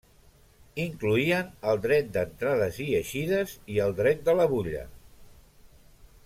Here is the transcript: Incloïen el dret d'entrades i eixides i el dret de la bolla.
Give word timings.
Incloïen 0.85 1.51
el 1.73 1.81
dret 1.83 2.09
d'entrades 2.15 2.79
i 2.87 2.87
eixides 3.01 3.55
i 3.75 3.79
el 3.85 3.95
dret 4.01 4.25
de 4.31 4.37
la 4.41 4.49
bolla. 4.55 4.83